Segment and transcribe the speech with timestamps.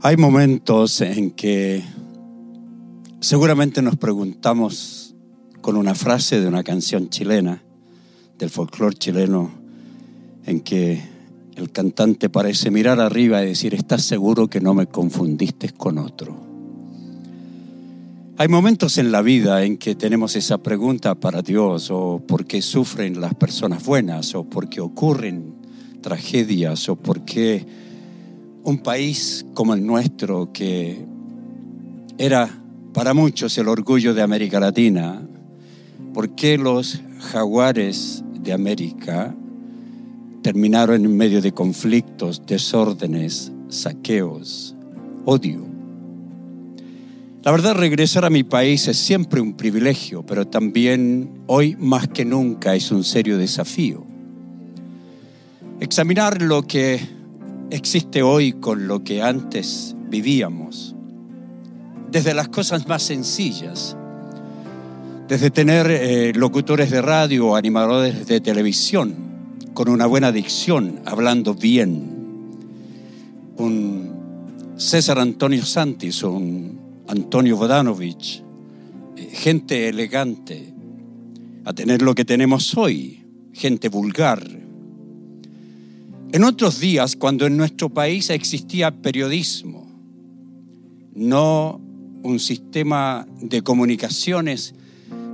[0.00, 1.82] Hay momentos en que
[3.18, 5.16] seguramente nos preguntamos
[5.60, 7.64] con una frase de una canción chilena,
[8.38, 9.50] del folclore chileno,
[10.46, 11.02] en que
[11.56, 16.36] el cantante parece mirar arriba y decir, ¿estás seguro que no me confundiste con otro?
[18.36, 22.62] Hay momentos en la vida en que tenemos esa pregunta para Dios, o por qué
[22.62, 25.56] sufren las personas buenas, o por qué ocurren
[26.02, 27.87] tragedias, o por qué
[28.64, 31.04] un país como el nuestro, que
[32.18, 32.48] era
[32.92, 35.22] para muchos el orgullo de América Latina,
[36.12, 39.34] ¿por qué los jaguares de América
[40.42, 44.74] terminaron en medio de conflictos, desórdenes, saqueos,
[45.24, 45.68] odio?
[47.44, 52.24] La verdad, regresar a mi país es siempre un privilegio, pero también hoy más que
[52.24, 54.04] nunca es un serio desafío.
[55.80, 57.00] Examinar lo que
[57.70, 60.94] existe hoy con lo que antes vivíamos.
[62.10, 63.96] Desde las cosas más sencillas,
[65.28, 69.14] desde tener eh, locutores de radio o animadores de televisión
[69.74, 72.18] con una buena dicción, hablando bien,
[73.58, 78.42] un César Antonio Santis, un Antonio Vodanovich,
[79.16, 80.72] eh, gente elegante,
[81.64, 83.22] a tener lo que tenemos hoy,
[83.52, 84.57] gente vulgar,
[86.32, 89.86] en otros días, cuando en nuestro país existía periodismo,
[91.14, 91.80] no
[92.22, 94.74] un sistema de comunicaciones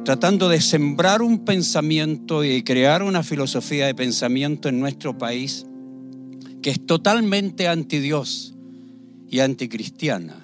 [0.04, 5.66] tratando de sembrar un pensamiento y crear una filosofía de pensamiento en nuestro país
[6.62, 8.54] que es totalmente anti Dios
[9.30, 10.36] y anticristiana.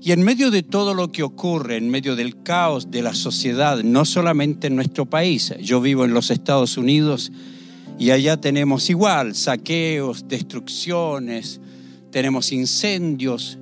[0.00, 3.82] Y en medio de todo lo que ocurre, en medio del caos de la sociedad,
[3.82, 7.32] no solamente en nuestro país, yo vivo en los Estados Unidos,
[7.98, 11.60] y allá tenemos igual saqueos, destrucciones,
[12.10, 13.58] tenemos incendios,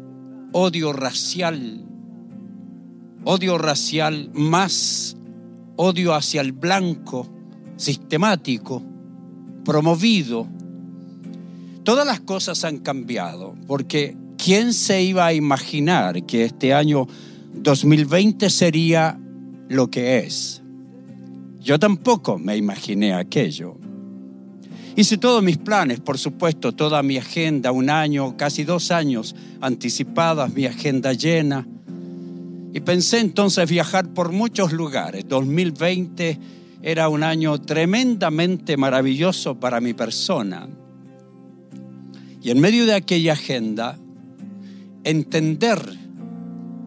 [0.53, 1.85] odio racial,
[3.25, 5.17] odio racial más
[5.77, 7.29] odio hacia el blanco,
[7.77, 8.83] sistemático,
[9.65, 10.47] promovido.
[11.83, 17.07] Todas las cosas han cambiado, porque ¿quién se iba a imaginar que este año
[17.55, 19.19] 2020 sería
[19.69, 20.63] lo que es?
[21.61, 23.77] Yo tampoco me imaginé aquello.
[24.97, 30.55] Hice todos mis planes, por supuesto, toda mi agenda, un año, casi dos años anticipadas,
[30.55, 31.67] mi agenda llena.
[32.73, 35.25] Y pensé entonces viajar por muchos lugares.
[35.29, 36.39] 2020
[36.81, 40.69] era un año tremendamente maravilloso para mi persona.
[42.41, 43.99] Y en medio de aquella agenda,
[45.03, 45.81] entender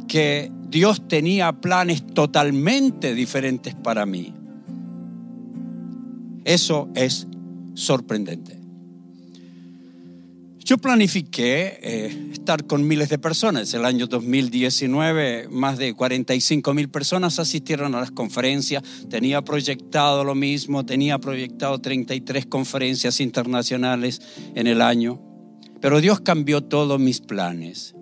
[0.07, 4.34] que Dios tenía planes totalmente diferentes para mí.
[6.45, 7.28] Eso es
[7.77, 8.57] sorprendente.
[10.59, 13.73] Yo planifiqué eh, estar con miles de personas.
[13.73, 18.83] El año 2019, más de 45 mil personas asistieron a las conferencias.
[19.09, 24.21] Tenía proyectado lo mismo, tenía proyectado 33 conferencias internacionales
[24.55, 25.21] en el año.
[25.79, 27.95] Pero Dios cambió todos mis planes.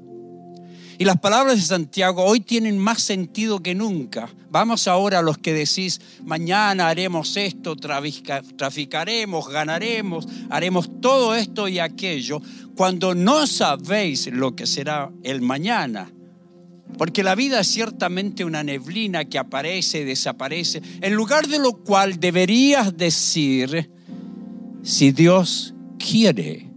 [0.98, 4.30] Y las palabras de Santiago hoy tienen más sentido que nunca.
[4.50, 11.80] Vamos ahora a los que decís, mañana haremos esto, traficaremos, ganaremos, haremos todo esto y
[11.80, 12.42] aquello,
[12.76, 16.12] cuando no sabéis lo que será el mañana.
[16.98, 21.74] Porque la vida es ciertamente una neblina que aparece y desaparece, en lugar de lo
[21.74, 23.92] cual deberías decir,
[24.82, 26.70] si Dios quiere,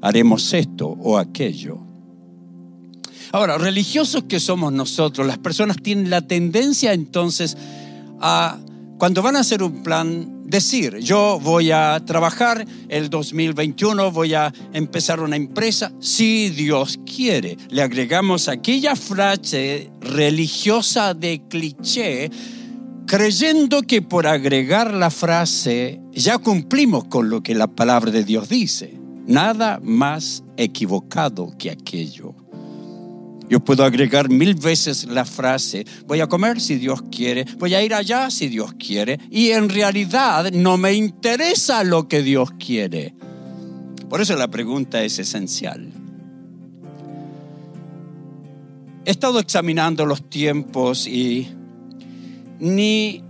[0.00, 1.87] haremos esto o aquello.
[3.32, 7.56] Ahora, religiosos que somos nosotros, las personas tienen la tendencia entonces
[8.20, 8.58] a,
[8.98, 14.52] cuando van a hacer un plan, decir, yo voy a trabajar el 2021, voy a
[14.72, 17.56] empezar una empresa, si Dios quiere.
[17.68, 22.30] Le agregamos aquella frase religiosa de cliché,
[23.06, 28.48] creyendo que por agregar la frase ya cumplimos con lo que la palabra de Dios
[28.48, 28.98] dice.
[29.26, 32.34] Nada más equivocado que aquello.
[33.48, 37.82] Yo puedo agregar mil veces la frase, voy a comer si Dios quiere, voy a
[37.82, 43.14] ir allá si Dios quiere, y en realidad no me interesa lo que Dios quiere.
[44.08, 45.92] Por eso la pregunta es esencial.
[49.04, 51.48] He estado examinando los tiempos y
[52.58, 53.22] ni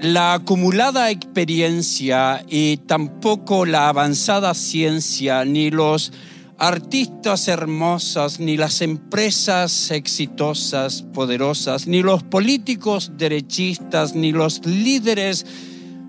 [0.00, 6.12] la acumulada experiencia y tampoco la avanzada ciencia, ni los
[6.58, 15.44] artistas hermosas, ni las empresas exitosas, poderosas, ni los políticos derechistas, ni los líderes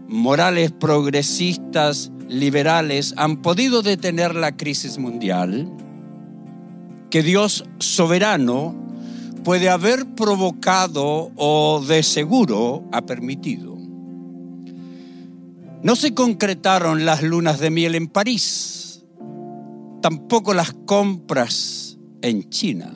[0.07, 5.69] morales progresistas, liberales, han podido detener la crisis mundial.
[7.09, 8.75] que Dios soberano
[9.45, 13.77] puede haber provocado o de seguro ha permitido.
[15.83, 18.76] No se concretaron las lunas de miel en París,
[20.01, 22.93] tampoco las compras en China.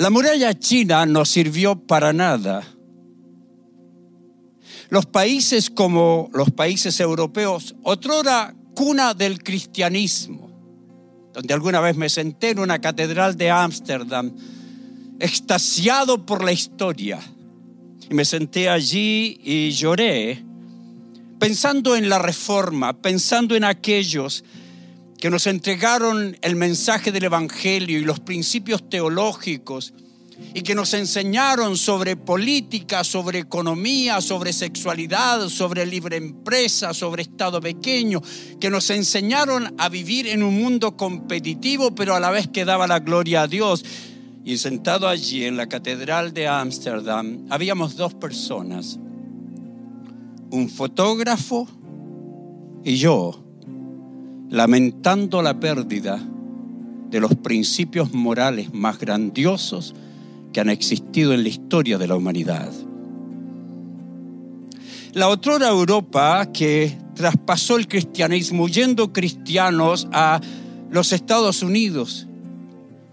[0.00, 2.62] La muralla china no sirvió para nada.
[4.88, 10.50] Los países como los países europeos, otrora cuna del cristianismo,
[11.34, 14.32] donde alguna vez me senté en una catedral de Ámsterdam,
[15.20, 17.20] extasiado por la historia.
[18.08, 20.42] Y me senté allí y lloré,
[21.38, 24.44] pensando en la reforma, pensando en aquellos
[25.20, 29.92] que nos entregaron el mensaje del Evangelio y los principios teológicos
[30.54, 37.60] y que nos enseñaron sobre política, sobre economía, sobre sexualidad, sobre libre empresa, sobre Estado
[37.60, 38.22] pequeño,
[38.58, 42.86] que nos enseñaron a vivir en un mundo competitivo, pero a la vez que daba
[42.86, 43.84] la gloria a Dios.
[44.42, 48.98] Y sentado allí en la Catedral de Ámsterdam, habíamos dos personas,
[50.50, 51.68] un fotógrafo
[52.82, 53.49] y yo
[54.50, 56.20] lamentando la pérdida
[57.08, 59.94] de los principios morales más grandiosos
[60.52, 62.72] que han existido en la historia de la humanidad.
[65.12, 70.40] La otrora Europa que traspasó el cristianismo huyendo cristianos a
[70.90, 72.26] los Estados Unidos,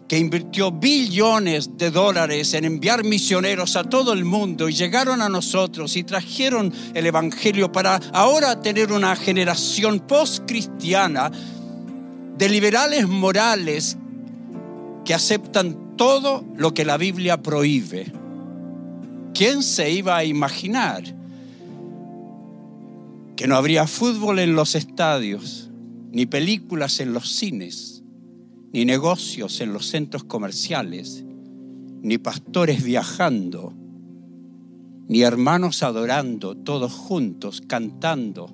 [0.07, 5.27] que invirtió billones de dólares en enviar misioneros a todo el mundo y llegaron a
[5.27, 11.29] nosotros y trajeron el Evangelio para ahora tener una generación post-cristiana
[12.37, 13.97] de liberales morales
[15.03, 18.11] que aceptan todo lo que la Biblia prohíbe.
[19.33, 21.03] ¿Quién se iba a imaginar
[23.35, 25.69] que no habría fútbol en los estadios,
[26.11, 27.96] ni películas en los cines?
[28.71, 31.23] Ni negocios en los centros comerciales,
[32.01, 33.73] ni pastores viajando,
[35.07, 38.53] ni hermanos adorando, todos juntos, cantando.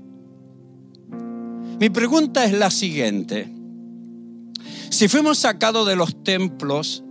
[1.80, 3.52] Mi pregunta es la siguiente.
[4.90, 7.03] Si fuimos sacados de los templos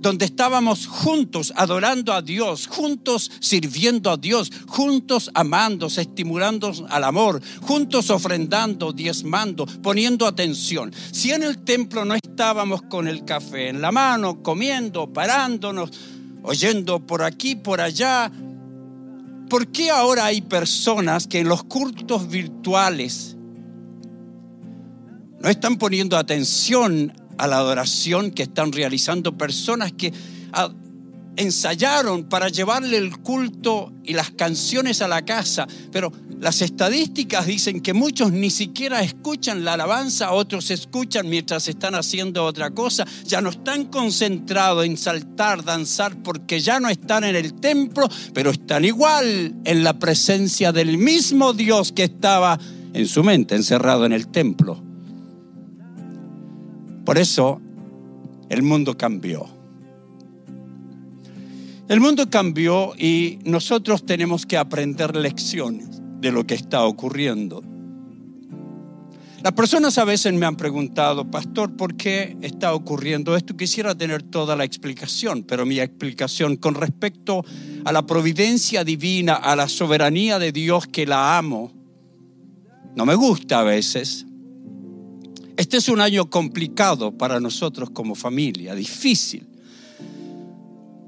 [0.00, 7.40] donde estábamos juntos adorando a Dios, juntos sirviendo a Dios, juntos amando, estimulando al amor,
[7.60, 10.92] juntos ofrendando, diezmando, poniendo atención.
[11.12, 15.90] Si en el templo no estábamos con el café en la mano, comiendo, parándonos,
[16.42, 18.32] oyendo por aquí, por allá,
[19.50, 23.36] ¿por qué ahora hay personas que en los cultos virtuales
[25.40, 30.12] no están poniendo atención a la adoración que están realizando personas que
[30.52, 30.70] ah,
[31.36, 37.80] ensayaron para llevarle el culto y las canciones a la casa, pero las estadísticas dicen
[37.80, 43.40] que muchos ni siquiera escuchan la alabanza, otros escuchan mientras están haciendo otra cosa, ya
[43.40, 48.84] no están concentrados en saltar, danzar, porque ya no están en el templo, pero están
[48.84, 52.58] igual en la presencia del mismo Dios que estaba
[52.92, 54.89] en su mente encerrado en el templo.
[57.10, 57.60] Por eso
[58.50, 59.48] el mundo cambió.
[61.88, 65.88] El mundo cambió y nosotros tenemos que aprender lecciones
[66.20, 67.64] de lo que está ocurriendo.
[69.42, 73.56] Las personas a veces me han preguntado, pastor, ¿por qué está ocurriendo esto?
[73.56, 77.44] Quisiera tener toda la explicación, pero mi explicación con respecto
[77.84, 81.72] a la providencia divina, a la soberanía de Dios que la amo,
[82.94, 84.26] no me gusta a veces,
[85.60, 89.46] este es un año complicado para nosotros como familia, difícil.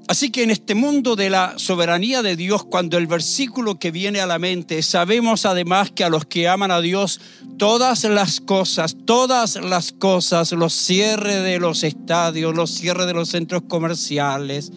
[0.07, 4.19] Así que en este mundo de la soberanía de Dios, cuando el versículo que viene
[4.19, 7.19] a la mente, sabemos además que a los que aman a Dios,
[7.57, 13.29] todas las cosas, todas las cosas, los cierres de los estadios, los cierres de los
[13.29, 14.71] centros comerciales,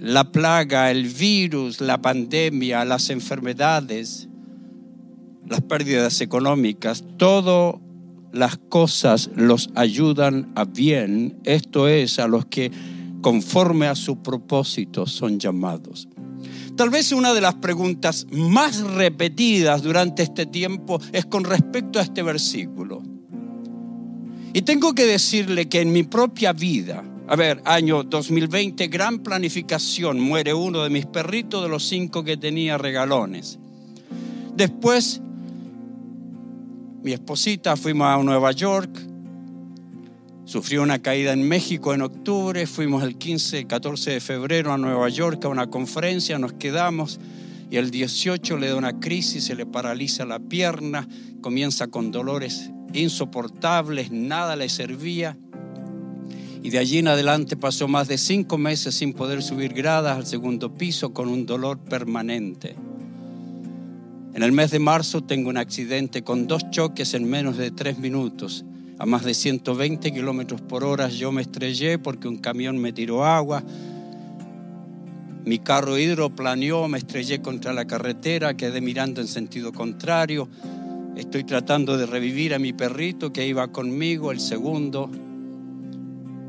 [0.00, 4.26] la plaga, el virus, la pandemia, las enfermedades,
[5.46, 7.85] las pérdidas económicas, todo
[8.36, 12.70] las cosas los ayudan a bien, esto es, a los que
[13.22, 16.08] conforme a su propósito son llamados.
[16.76, 22.02] Tal vez una de las preguntas más repetidas durante este tiempo es con respecto a
[22.02, 23.02] este versículo.
[24.52, 30.20] Y tengo que decirle que en mi propia vida, a ver, año 2020, gran planificación,
[30.20, 33.58] muere uno de mis perritos de los cinco que tenía regalones.
[34.54, 35.20] Después
[37.06, 38.90] mi esposita, fuimos a Nueva York,
[40.44, 45.08] sufrió una caída en México en octubre, fuimos el 15, 14 de febrero a Nueva
[45.08, 47.20] York a una conferencia, nos quedamos
[47.70, 51.06] y el 18 le da una crisis, se le paraliza la pierna,
[51.42, 55.38] comienza con dolores insoportables, nada le servía.
[56.60, 60.26] y de allí en adelante pasó más de cinco meses sin poder subir gradas al
[60.26, 62.74] segundo piso con un dolor permanente.
[64.36, 67.98] En el mes de marzo tengo un accidente con dos choques en menos de tres
[67.98, 68.66] minutos.
[68.98, 73.24] A más de 120 kilómetros por hora yo me estrellé porque un camión me tiró
[73.24, 73.64] agua.
[75.46, 80.50] Mi carro hidroplaneó, me estrellé contra la carretera, quedé mirando en sentido contrario.
[81.16, 85.10] Estoy tratando de revivir a mi perrito que iba conmigo, el segundo.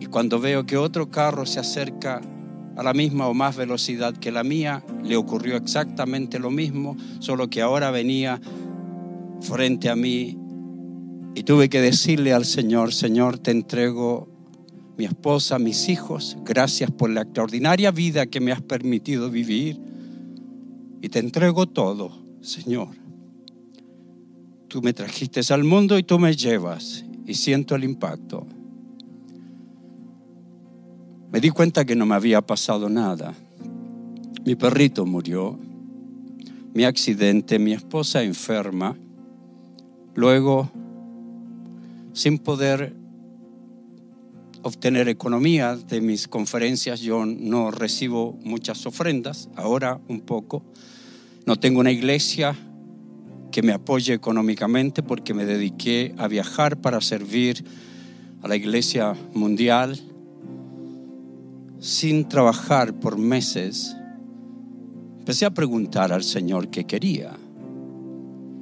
[0.02, 2.20] Y cuando veo que otro carro se acerca
[2.78, 7.50] a la misma o más velocidad que la mía, le ocurrió exactamente lo mismo, solo
[7.50, 8.40] que ahora venía
[9.42, 10.38] frente a mí
[11.36, 14.28] y tuve que decirle al Señor, Señor, te entrego
[14.98, 19.80] mi esposa, mis hijos, gracias por la extraordinaria vida que me has permitido vivir
[21.02, 22.90] y te entrego todo, Señor.
[24.68, 28.48] Tú me trajiste al mundo y tú me llevas y siento el impacto.
[31.30, 33.34] Me di cuenta que no me había pasado nada.
[34.46, 35.60] Mi perrito murió,
[36.74, 38.96] mi accidente, mi esposa enferma.
[40.16, 40.72] Luego,
[42.14, 42.96] sin poder
[44.62, 50.64] obtener economía de mis conferencias, yo no recibo muchas ofrendas, ahora un poco.
[51.46, 52.56] No tengo una iglesia
[53.52, 57.66] que me apoye económicamente porque me dediqué a viajar para servir
[58.42, 60.00] a la iglesia mundial
[61.88, 63.96] sin trabajar por meses,
[65.20, 67.38] empecé a preguntar al Señor qué quería.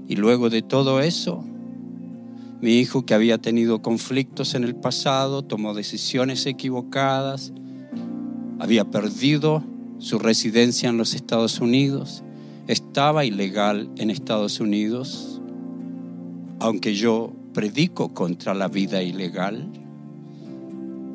[0.08, 1.44] Y luego de todo eso,
[2.62, 7.52] mi hijo que había tenido conflictos en el pasado, tomó decisiones equivocadas,
[8.60, 9.64] había perdido
[9.98, 12.22] su residencia en los Estados Unidos,
[12.68, 15.42] estaba ilegal en Estados Unidos,
[16.60, 19.68] aunque yo predico contra la vida ilegal,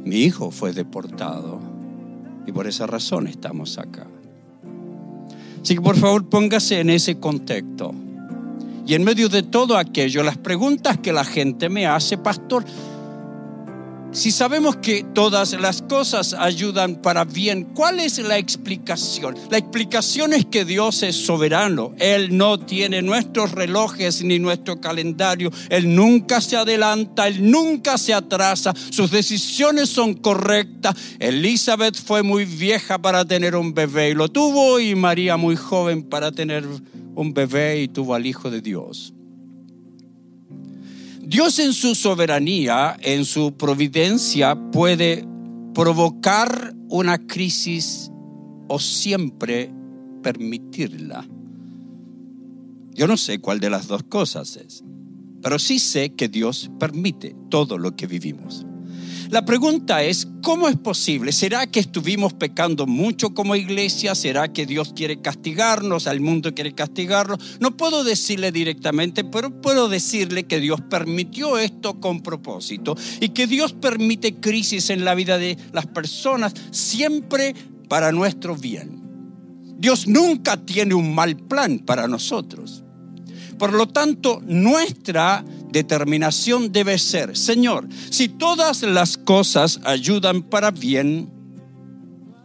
[0.04, 1.69] mi hijo fue deportado
[2.50, 4.06] y por esa razón estamos acá.
[5.62, 7.94] Así que por favor póngase en ese contexto.
[8.86, 12.64] Y en medio de todo aquello, las preguntas que la gente me hace, pastor,
[14.12, 19.36] si sabemos que todas las cosas ayudan para bien, ¿cuál es la explicación?
[19.50, 21.94] La explicación es que Dios es soberano.
[21.98, 25.50] Él no tiene nuestros relojes ni nuestro calendario.
[25.68, 28.74] Él nunca se adelanta, Él nunca se atrasa.
[28.90, 30.96] Sus decisiones son correctas.
[31.20, 36.02] Elizabeth fue muy vieja para tener un bebé y lo tuvo y María muy joven
[36.02, 36.66] para tener
[37.14, 39.14] un bebé y tuvo al Hijo de Dios.
[41.30, 45.24] Dios en su soberanía, en su providencia, puede
[45.72, 48.10] provocar una crisis
[48.66, 49.72] o siempre
[50.24, 51.24] permitirla.
[52.94, 54.82] Yo no sé cuál de las dos cosas es,
[55.40, 58.66] pero sí sé que Dios permite todo lo que vivimos.
[59.30, 61.30] La pregunta es, ¿cómo es posible?
[61.30, 64.16] ¿Será que estuvimos pecando mucho como iglesia?
[64.16, 66.08] ¿Será que Dios quiere castigarnos?
[66.08, 67.38] ¿Al mundo quiere castigarnos?
[67.60, 73.46] No puedo decirle directamente, pero puedo decirle que Dios permitió esto con propósito y que
[73.46, 77.54] Dios permite crisis en la vida de las personas siempre
[77.88, 79.00] para nuestro bien.
[79.78, 82.82] Dios nunca tiene un mal plan para nosotros.
[83.60, 91.28] Por lo tanto, nuestra determinación debe ser, Señor, si todas las cosas ayudan para bien,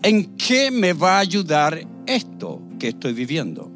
[0.04, 3.72] ¿en qué me va a ayudar esto que estoy viviendo?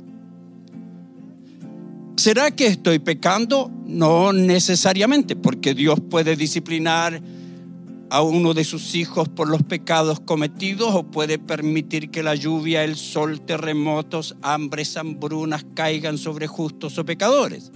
[2.16, 3.72] ¿Será que estoy pecando?
[3.86, 7.22] No necesariamente, porque Dios puede disciplinar
[8.10, 12.84] a uno de sus hijos por los pecados cometidos o puede permitir que la lluvia,
[12.84, 17.72] el sol, terremotos, hambres, hambrunas caigan sobre justos o pecadores.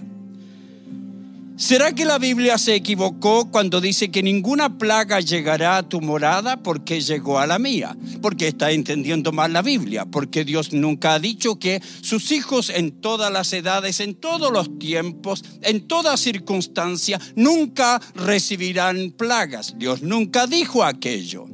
[1.56, 6.60] ¿Será que la Biblia se equivocó cuando dice que ninguna plaga llegará a tu morada
[6.64, 7.96] porque llegó a la mía?
[8.20, 13.00] Porque está entendiendo mal la Biblia, porque Dios nunca ha dicho que sus hijos en
[13.00, 19.74] todas las edades, en todos los tiempos, en toda circunstancia, nunca recibirán plagas.
[19.78, 21.46] Dios nunca dijo aquello.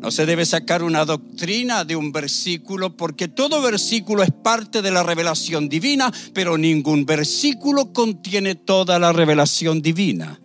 [0.00, 4.90] No se debe sacar una doctrina de un versículo porque todo versículo es parte de
[4.90, 10.40] la revelación divina, pero ningún versículo contiene toda la revelación divina.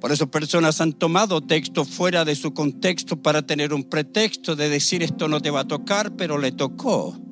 [0.00, 4.70] Por eso personas han tomado texto fuera de su contexto para tener un pretexto de
[4.70, 7.27] decir esto no te va a tocar, pero le tocó.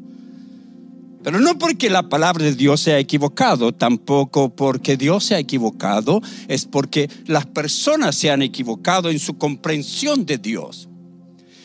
[1.26, 6.22] Pero no porque la palabra de Dios sea equivocado, tampoco porque Dios se ha equivocado,
[6.46, 10.88] es porque las personas se han equivocado en su comprensión de Dios.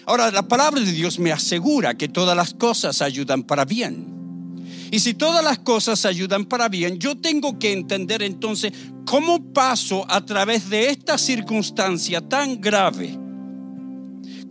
[0.08, 4.58] Ahora, la palabra de Dios me asegura que todas las cosas ayudan para bien.
[4.90, 8.74] Y si todas las cosas ayudan para bien, yo tengo que entender entonces
[9.06, 13.16] cómo paso a través de esta circunstancia tan grave.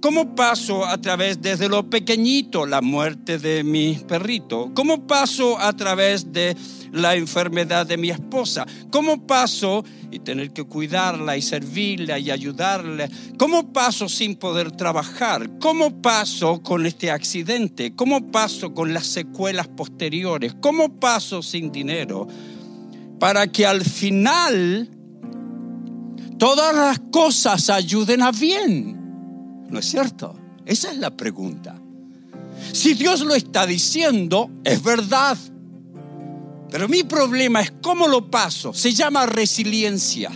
[0.00, 4.70] ¿Cómo paso a través desde lo pequeñito, la muerte de mi perrito?
[4.74, 6.56] ¿Cómo paso a través de
[6.90, 8.66] la enfermedad de mi esposa?
[8.90, 13.10] ¿Cómo paso y tener que cuidarla y servirla y ayudarle?
[13.36, 15.58] ¿Cómo paso sin poder trabajar?
[15.58, 17.94] ¿Cómo paso con este accidente?
[17.94, 20.54] ¿Cómo paso con las secuelas posteriores?
[20.62, 22.26] ¿Cómo paso sin dinero?
[23.18, 24.88] Para que al final
[26.38, 28.99] todas las cosas ayuden a bien.
[29.70, 30.34] ¿No es cierto?
[30.66, 31.80] Esa es la pregunta.
[32.72, 35.38] Si Dios lo está diciendo, es verdad.
[36.70, 38.72] Pero mi problema es cómo lo paso.
[38.74, 40.30] Se llama resiliencia.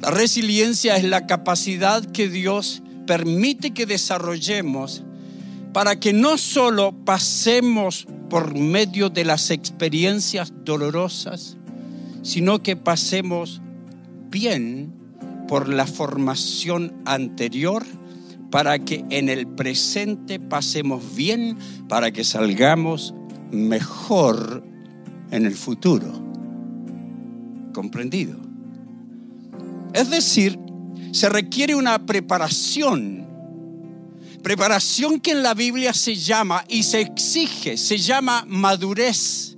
[0.00, 5.02] La resiliencia es la capacidad que Dios permite que desarrollemos
[5.72, 11.56] para que no solo pasemos por medio de las experiencias dolorosas,
[12.22, 13.60] sino que pasemos
[14.30, 14.97] bien
[15.48, 17.84] por la formación anterior
[18.50, 23.14] para que en el presente pasemos bien, para que salgamos
[23.50, 24.62] mejor
[25.30, 26.12] en el futuro.
[27.74, 28.36] ¿Comprendido?
[29.92, 30.58] Es decir,
[31.12, 33.26] se requiere una preparación,
[34.42, 39.57] preparación que en la Biblia se llama y se exige, se llama madurez.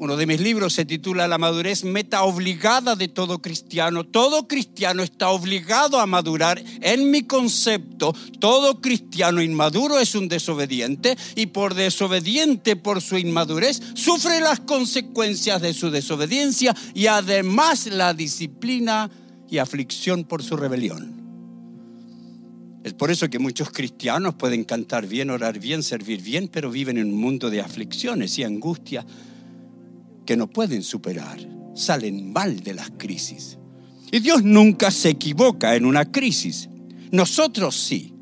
[0.00, 4.04] Uno de mis libros se titula La madurez meta obligada de todo cristiano.
[4.04, 6.62] Todo cristiano está obligado a madurar.
[6.80, 13.82] En mi concepto, todo cristiano inmaduro es un desobediente y por desobediente, por su inmadurez,
[13.94, 19.10] sufre las consecuencias de su desobediencia y además la disciplina
[19.50, 21.18] y aflicción por su rebelión.
[22.84, 26.98] Es por eso que muchos cristianos pueden cantar bien, orar bien, servir bien, pero viven
[26.98, 29.04] en un mundo de aflicciones y angustia
[30.28, 31.38] que no pueden superar,
[31.74, 33.56] salen mal de las crisis.
[34.12, 36.68] Y Dios nunca se equivoca en una crisis.
[37.10, 38.12] Nosotros sí.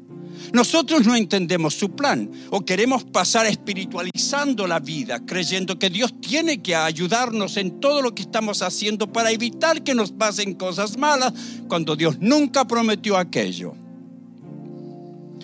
[0.53, 6.63] Nosotros no entendemos su plan o queremos pasar espiritualizando la vida, creyendo que Dios tiene
[6.63, 11.33] que ayudarnos en todo lo que estamos haciendo para evitar que nos pasen cosas malas,
[11.67, 13.75] cuando Dios nunca prometió aquello.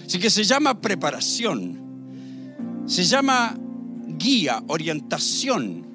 [0.06, 3.58] Así que se llama preparación, se llama
[4.16, 5.90] guía, orientación,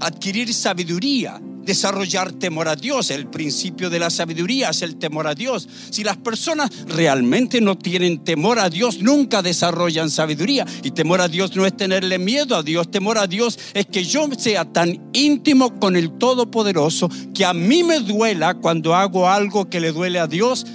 [0.00, 3.10] adquirir sabiduría, desarrollar temor a Dios.
[3.10, 5.68] El principio de la sabiduría es el temor a Dios.
[5.90, 10.64] Si las personas realmente no tienen temor a Dios, nunca desarrollan sabiduría.
[10.82, 12.90] Y temor a Dios no es tenerle miedo a Dios.
[12.90, 17.82] Temor a Dios es que yo sea tan íntimo con el Todopoderoso que a mí
[17.82, 20.66] me duela cuando hago algo que le duele a Dios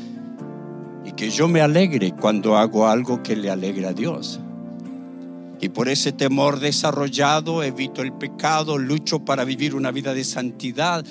[1.06, 4.40] y que yo me alegre cuando hago algo que le alegra a Dios.
[5.62, 11.06] Y por ese temor desarrollado evito el pecado, lucho para vivir una vida de santidad,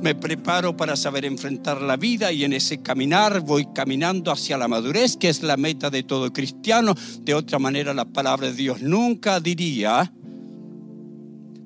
[0.00, 4.68] me preparo para saber enfrentar la vida y en ese caminar voy caminando hacia la
[4.68, 6.94] madurez, que es la meta de todo cristiano.
[7.22, 10.12] De otra manera, la palabra de Dios nunca diría,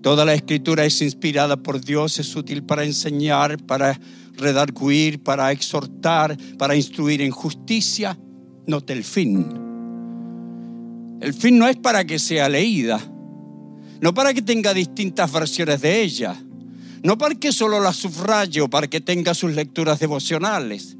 [0.00, 4.00] toda la escritura es inspirada por Dios, es útil para enseñar, para
[4.38, 8.18] redarguir, para exhortar, para instruir en justicia.
[8.66, 9.71] Note el fin
[11.22, 13.00] el fin no es para que sea leída,
[14.00, 16.36] no para que tenga distintas versiones de ella,
[17.04, 20.96] no para que solo la subraye o para que tenga sus lecturas devocionales.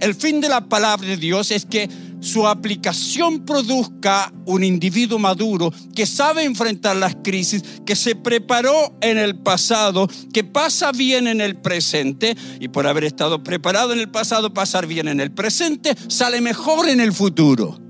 [0.00, 1.88] El fin de la palabra de Dios es que
[2.20, 9.16] su aplicación produzca un individuo maduro que sabe enfrentar las crisis, que se preparó en
[9.16, 14.10] el pasado, que pasa bien en el presente y por haber estado preparado en el
[14.10, 17.83] pasado, pasar bien en el presente, sale mejor en el futuro.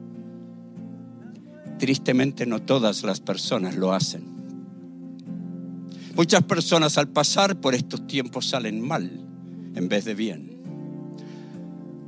[1.79, 4.25] Tristemente no todas las personas lo hacen.
[6.15, 9.11] Muchas personas al pasar por estos tiempos salen mal
[9.75, 10.55] en vez de bien.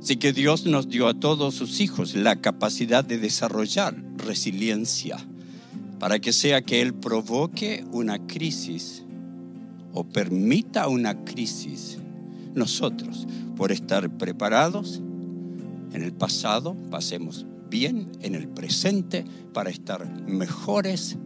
[0.01, 5.17] Así que Dios nos dio a todos sus hijos la capacidad de desarrollar resiliencia
[5.99, 9.03] para que sea que Él provoque una crisis
[9.93, 11.97] o permita una crisis,
[12.53, 15.01] nosotros, por estar preparados
[15.91, 21.17] en el pasado, pasemos bien en el presente para estar mejores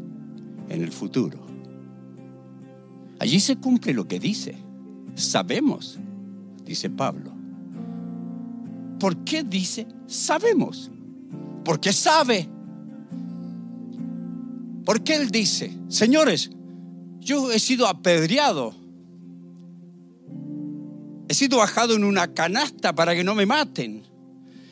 [0.69, 1.39] en el futuro.
[3.19, 4.55] Allí se cumple lo que dice.
[5.15, 5.99] Sabemos,
[6.65, 7.31] dice Pablo.
[8.99, 10.91] ¿Por qué dice sabemos?
[11.63, 12.47] Porque sabe.
[14.85, 16.51] Porque él dice, señores,
[17.19, 18.73] yo he sido apedreado.
[21.29, 24.10] He sido bajado en una canasta para que no me maten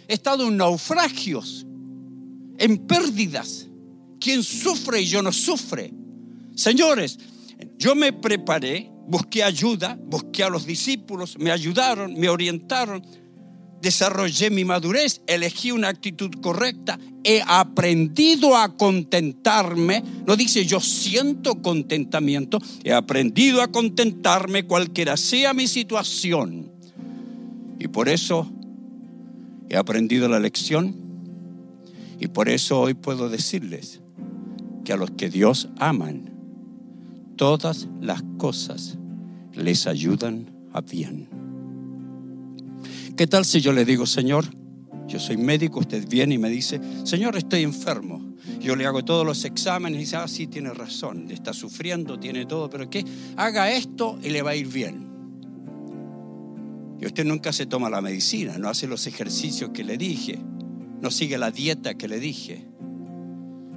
[0.09, 1.65] he estado en naufragios,
[2.57, 3.69] en pérdidas,
[4.19, 5.93] ¿Quién sufre y yo no sufre?
[6.55, 7.17] Señores,
[7.77, 13.01] yo me preparé, busqué ayuda, busqué a los discípulos, me ayudaron, me orientaron,
[13.81, 20.03] desarrollé mi madurez, elegí una actitud correcta, he aprendido a contentarme.
[20.27, 26.73] No dice yo siento contentamiento, he aprendido a contentarme cualquiera sea mi situación.
[27.79, 28.51] Y por eso
[29.69, 30.95] he aprendido la lección
[32.19, 34.01] y por eso hoy puedo decirles
[34.83, 36.31] que a los que Dios aman,
[37.35, 38.97] todas las cosas
[39.53, 41.29] les ayudan a bien.
[43.15, 44.45] ¿Qué tal si yo le digo, Señor,
[45.07, 48.35] yo soy médico, usted viene y me dice, Señor, estoy enfermo.
[48.59, 52.45] Yo le hago todos los exámenes y dice, ah, sí, tiene razón, está sufriendo, tiene
[52.45, 53.03] todo, pero ¿qué?
[53.35, 55.08] Haga esto y le va a ir bien.
[57.01, 60.39] Y usted nunca se toma la medicina, no hace los ejercicios que le dije,
[61.01, 62.65] no sigue la dieta que le dije.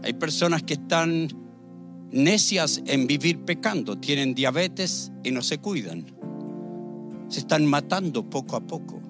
[0.02, 1.28] Hay personas que están
[2.10, 6.06] necias en vivir pecando, tienen diabetes y no se cuidan.
[7.28, 9.00] Se están matando poco a poco.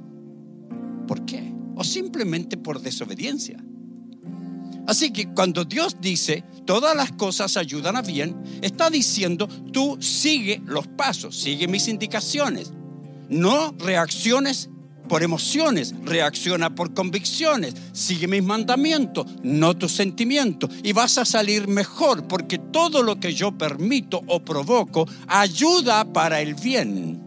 [1.08, 1.52] ¿Por qué?
[1.74, 3.64] O simplemente por desobediencia.
[4.86, 10.60] Así que cuando Dios dice, todas las cosas ayudan a bien, está diciendo, tú sigue
[10.66, 12.72] los pasos, sigue mis indicaciones.
[13.32, 14.68] No reacciones
[15.08, 21.66] por emociones, reacciona por convicciones, sigue mis mandamientos, no tus sentimientos, y vas a salir
[21.66, 27.20] mejor, porque todo lo que yo permito o provoco ayuda para el bien,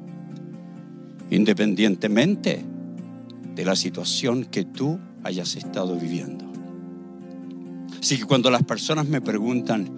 [1.32, 2.64] independientemente
[3.56, 6.46] de la situación que tú hayas estado viviendo.
[8.00, 9.90] Así que cuando las personas me preguntan,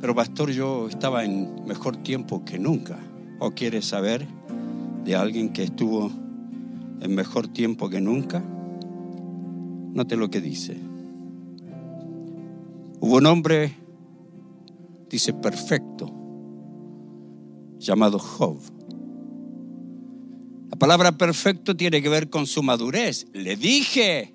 [0.00, 2.98] pero pastor, yo estaba en mejor tiempo que nunca,
[3.38, 4.26] ¿O quieres saber
[5.04, 6.10] de alguien que estuvo
[7.00, 8.42] en mejor tiempo que nunca?
[9.92, 10.76] Note lo que dice.
[13.00, 13.74] Hubo un hombre,
[15.10, 16.12] dice, perfecto,
[17.78, 18.58] llamado Job.
[20.70, 23.26] La palabra perfecto tiene que ver con su madurez.
[23.32, 24.34] Le dije,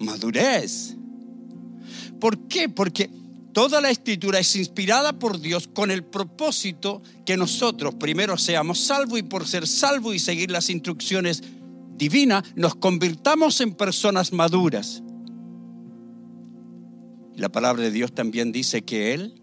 [0.00, 0.96] madurez.
[2.20, 2.68] ¿Por qué?
[2.68, 3.10] Porque
[3.54, 9.20] Toda la escritura es inspirada por Dios con el propósito que nosotros primero seamos salvos
[9.20, 11.40] y por ser salvos y seguir las instrucciones
[11.96, 15.04] divinas, nos convirtamos en personas maduras.
[17.36, 19.40] La palabra de Dios también dice que Él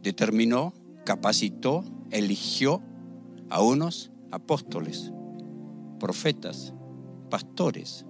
[0.00, 0.72] determinó,
[1.04, 2.80] capacitó, eligió
[3.50, 5.10] a unos apóstoles,
[5.98, 6.72] profetas,
[7.28, 8.06] pastores,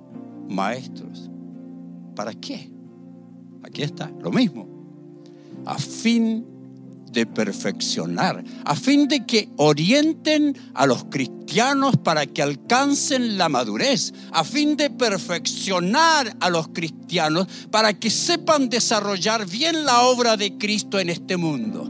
[0.47, 1.31] maestros.
[2.15, 2.71] ¿Para qué?
[3.63, 4.74] Aquí está, lo mismo
[5.67, 6.45] a fin
[7.15, 14.13] de perfeccionar, a fin de que orienten a los cristianos para que alcancen la madurez,
[14.33, 20.59] a fin de perfeccionar a los cristianos para que sepan desarrollar bien la obra de
[20.59, 21.89] Cristo en este mundo.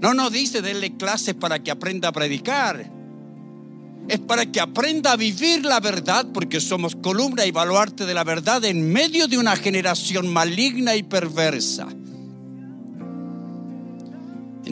[0.00, 2.90] No nos dice denle clases para que aprenda a predicar.
[4.08, 8.22] Es para que aprenda a vivir la verdad, porque somos columna y baluarte de la
[8.22, 11.88] verdad en medio de una generación maligna y perversa.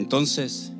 [0.05, 0.71] Entonces,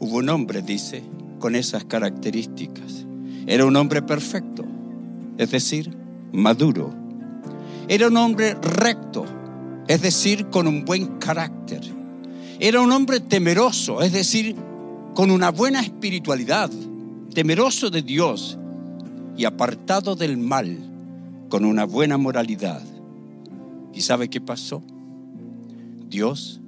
[0.00, 1.02] hubo un hombre, dice,
[1.38, 3.06] con esas características.
[3.46, 4.66] Era un hombre perfecto,
[5.38, 5.96] es decir,
[6.30, 6.92] maduro.
[7.88, 9.24] Era un hombre recto,
[9.88, 11.80] es decir, con un buen carácter.
[12.60, 14.54] Era un hombre temeroso, es decir,
[15.14, 16.70] con una buena espiritualidad,
[17.32, 18.58] temeroso de Dios
[19.38, 20.76] y apartado del mal,
[21.48, 22.82] con una buena moralidad.
[23.94, 24.82] ¿Y sabe qué pasó?
[26.10, 26.60] Dios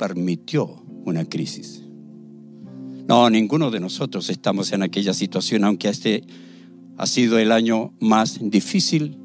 [0.00, 1.84] permitió una crisis.
[3.06, 6.24] No, ninguno de nosotros estamos en aquella situación, aunque este
[6.96, 9.18] ha sido el año más difícil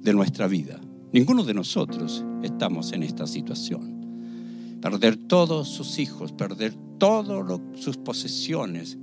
[0.00, 0.80] de nuestra vida.
[1.12, 4.78] Ninguno de nosotros estamos en esta situación.
[4.80, 8.96] Perder todos sus hijos, perder todas sus posesiones,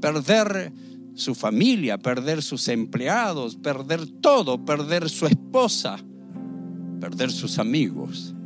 [0.00, 0.72] perder
[1.14, 5.98] su familia, perder sus empleados, perder todo, perder su esposa,
[7.00, 8.36] perder sus amigos,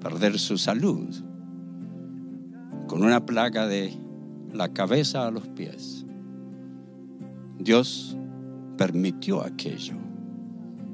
[0.00, 1.29] perder su salud
[2.90, 3.96] con una placa de
[4.52, 6.04] la cabeza a los pies.
[7.56, 8.16] Dios
[8.76, 9.94] permitió aquello.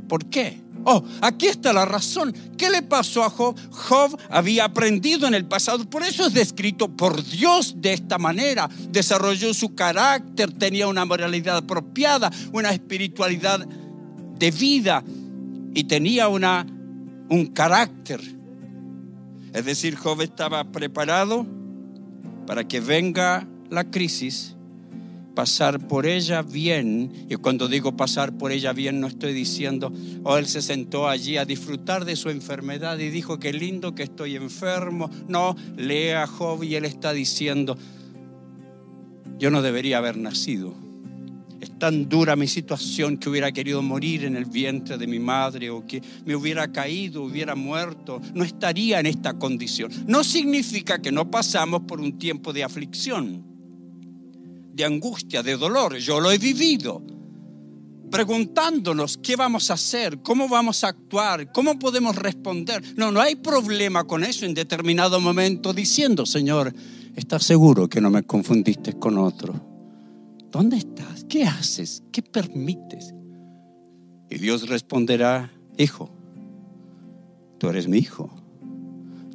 [0.06, 0.60] ¿Por qué?
[0.84, 2.34] Oh, aquí está la razón.
[2.58, 3.58] ¿Qué le pasó a Job?
[3.70, 8.68] Job había aprendido en el pasado, por eso es descrito por Dios de esta manera.
[8.90, 13.66] Desarrolló su carácter, tenía una moralidad apropiada, una espiritualidad
[14.38, 15.02] de vida
[15.72, 16.66] y tenía una,
[17.30, 18.20] un carácter.
[19.54, 21.55] Es decir, Job estaba preparado
[22.46, 24.56] para que venga la crisis
[25.34, 27.26] pasar por ella bien.
[27.28, 29.92] Y cuando digo pasar por ella bien, no estoy diciendo,
[30.24, 34.04] oh, él se sentó allí a disfrutar de su enfermedad y dijo, qué lindo que
[34.04, 35.10] estoy enfermo.
[35.28, 37.76] No, lea a Job y él está diciendo,
[39.38, 40.85] yo no debería haber nacido.
[41.78, 45.86] Tan dura mi situación que hubiera querido morir en el vientre de mi madre o
[45.86, 48.20] que me hubiera caído, hubiera muerto.
[48.34, 49.92] No estaría en esta condición.
[50.06, 53.56] No significa que no pasamos por un tiempo de aflicción
[54.76, 55.96] de angustia, de dolor.
[55.96, 57.02] Yo lo he vivido.
[58.10, 62.82] Preguntándonos qué vamos a hacer, cómo vamos a actuar, cómo podemos responder.
[62.96, 66.72] No, no hay problema con eso en determinado momento diciendo, Señor,
[67.16, 69.75] ¿estás seguro que no me confundiste con otro?
[70.56, 71.26] ¿Dónde estás?
[71.28, 72.02] ¿Qué haces?
[72.10, 73.12] ¿Qué permites?
[74.30, 76.08] Y Dios responderá, hijo,
[77.58, 78.30] tú eres mi hijo.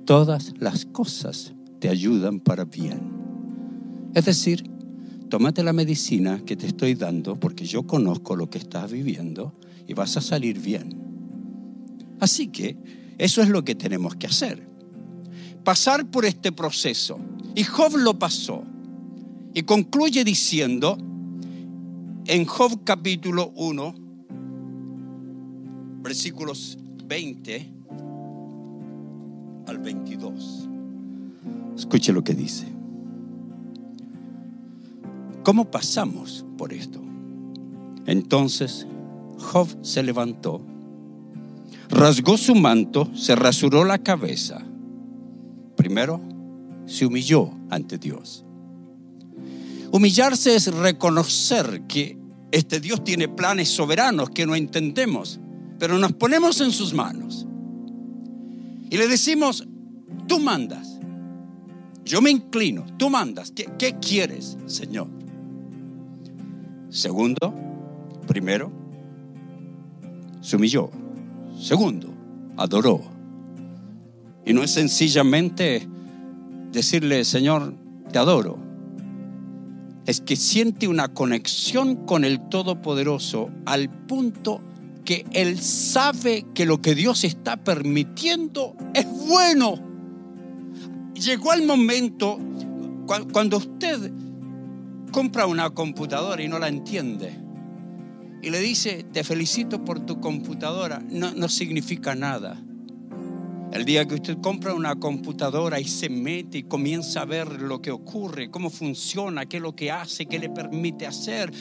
[0.05, 3.01] Todas las cosas te ayudan para bien.
[4.15, 4.63] Es decir,
[5.29, 9.53] tómate la medicina que te estoy dando porque yo conozco lo que estás viviendo
[9.87, 11.03] y vas a salir bien.
[12.19, 12.77] Así que
[13.19, 14.67] eso es lo que tenemos que hacer.
[15.63, 17.19] Pasar por este proceso.
[17.53, 18.63] Y Job lo pasó.
[19.53, 20.97] Y concluye diciendo
[22.25, 23.95] en Job capítulo 1,
[26.01, 27.73] versículos 20
[29.67, 30.69] al 22.
[31.75, 32.67] Escuche lo que dice.
[35.43, 37.01] ¿Cómo pasamos por esto?
[38.05, 38.85] Entonces
[39.39, 40.61] Job se levantó,
[41.89, 44.63] rasgó su manto, se rasuró la cabeza.
[45.75, 46.21] Primero
[46.85, 48.45] se humilló ante Dios.
[49.91, 52.17] Humillarse es reconocer que
[52.51, 55.39] este Dios tiene planes soberanos que no entendemos,
[55.79, 57.45] pero nos ponemos en sus manos.
[58.89, 59.67] Y le decimos,
[60.27, 60.99] tú mandas,
[62.05, 65.07] yo me inclino, tú mandas, ¿qué, quieres, Señor?
[66.89, 67.53] Segundo,
[68.27, 68.71] primero,
[70.41, 70.89] se humilló.
[71.59, 72.13] Segundo,
[72.57, 73.01] adoró.
[74.45, 75.87] Y no es sencillamente
[76.71, 77.73] decirle, Señor,
[78.11, 78.70] te adoro.
[80.05, 84.61] Es que siente una conexión con el Todopoderoso al punto
[85.05, 89.75] que Él sabe que lo que Dios está permitiendo es bueno.
[91.13, 92.39] Llegó el momento
[93.31, 94.11] cuando usted
[95.11, 97.33] compra una computadora y no la entiende.
[98.41, 101.03] Y le dice, te felicito por tu computadora.
[101.09, 102.59] No, no significa nada.
[103.71, 107.81] El día que usted compra una computadora y se mete y comienza a ver lo
[107.81, 111.51] que ocurre, cómo funciona, qué es lo que hace, qué le permite hacer,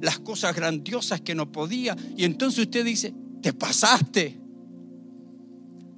[0.00, 1.96] las cosas grandiosas que no podía.
[2.16, 4.40] Y entonces usted dice, te pasaste.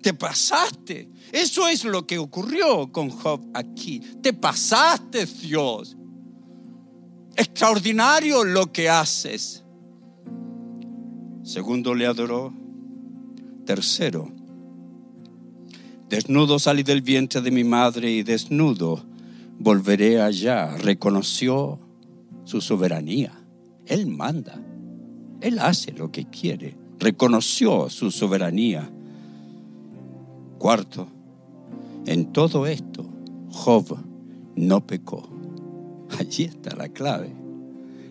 [0.02, 1.08] Te pasaste.
[1.32, 4.00] Eso es lo que ocurrió con Job aquí.
[4.20, 5.96] Te pasaste, Dios.
[7.34, 9.64] Extraordinario lo que haces.
[11.42, 12.52] Segundo, le adoró.
[13.64, 14.30] Tercero,
[16.12, 19.02] desnudo salí del vientre de mi madre y desnudo
[19.58, 20.76] volveré allá.
[20.76, 21.78] Reconoció
[22.44, 23.32] su soberanía.
[23.86, 24.60] Él manda.
[25.40, 26.76] Él hace lo que quiere.
[26.98, 28.90] Reconoció su soberanía.
[30.58, 31.08] Cuarto,
[32.04, 33.06] en todo esto,
[33.48, 33.96] Job
[34.54, 35.26] no pecó.
[36.18, 37.32] Allí está la clave.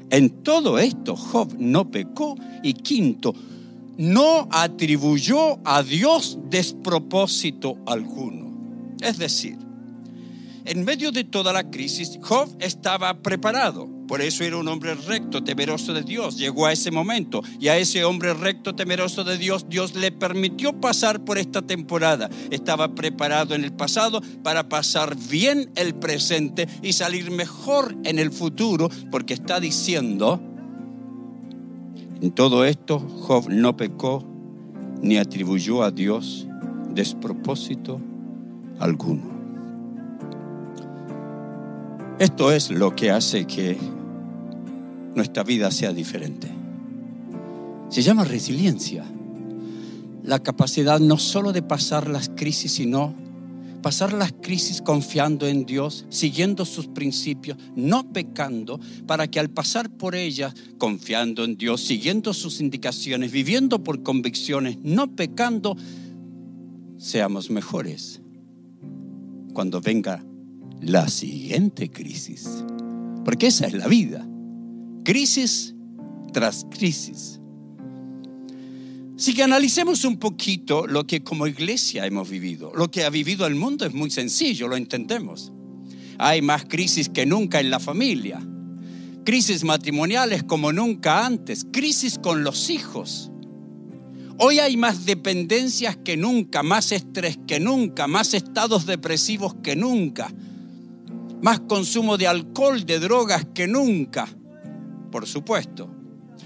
[0.09, 2.35] En todo esto Job no pecó.
[2.63, 3.35] Y quinto,
[4.01, 8.95] no atribuyó a Dios despropósito alguno.
[8.99, 9.59] Es decir,
[10.65, 13.87] en medio de toda la crisis, Job estaba preparado.
[14.07, 16.35] Por eso era un hombre recto, temeroso de Dios.
[16.37, 20.81] Llegó a ese momento y a ese hombre recto, temeroso de Dios, Dios le permitió
[20.81, 22.27] pasar por esta temporada.
[22.49, 28.31] Estaba preparado en el pasado para pasar bien el presente y salir mejor en el
[28.31, 30.41] futuro, porque está diciendo,
[32.21, 34.23] en todo esto, Job no pecó
[35.01, 36.47] ni atribuyó a Dios
[36.93, 37.99] despropósito
[38.79, 39.23] alguno.
[42.19, 43.77] Esto es lo que hace que
[45.15, 46.47] nuestra vida sea diferente.
[47.89, 49.03] Se llama resiliencia.
[50.23, 53.15] La capacidad no solo de pasar las crisis, sino
[53.81, 59.89] pasar las crisis confiando en Dios, siguiendo sus principios, no pecando, para que al pasar
[59.89, 65.75] por ellas, confiando en Dios, siguiendo sus indicaciones, viviendo por convicciones, no pecando,
[66.97, 68.21] seamos mejores
[69.53, 70.23] cuando venga
[70.81, 72.63] la siguiente crisis.
[73.25, 74.27] Porque esa es la vida.
[75.03, 75.75] Crisis
[76.33, 77.40] tras crisis.
[79.21, 82.71] Si que analicemos un poquito lo que como iglesia hemos vivido.
[82.75, 85.53] Lo que ha vivido el mundo es muy sencillo, lo entendemos.
[86.17, 88.41] Hay más crisis que nunca en la familia.
[89.23, 93.29] crisis matrimoniales como nunca antes, crisis con los hijos.
[94.39, 100.33] Hoy hay más dependencias que nunca, más estrés que nunca, más estados depresivos que nunca,
[101.43, 104.27] más consumo de alcohol, de drogas que nunca,
[105.11, 106.00] por supuesto.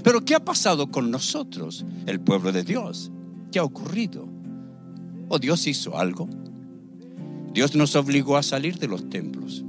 [0.05, 3.11] Pero ¿qué ha pasado con nosotros, el pueblo de Dios?
[3.51, 4.29] ¿Qué ha ocurrido?
[5.29, 6.29] ¿O Dios hizo algo?
[7.51, 9.65] Dios nos obligó a salir de los templos.